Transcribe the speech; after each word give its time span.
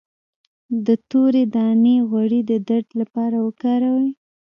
د 0.85 0.87
تورې 1.09 1.43
دانې 1.55 1.95
غوړي 2.09 2.41
د 2.49 2.51
درد 2.69 2.89
لپاره 3.01 3.37
وکاروئ 3.47 4.09